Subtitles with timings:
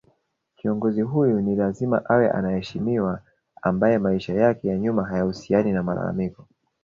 [0.55, 3.21] Kiongozi huyu ni lazima awe anaheshimiwa
[3.61, 6.47] ambaye maisha yake ya nyuma hayahusiani na malalamiko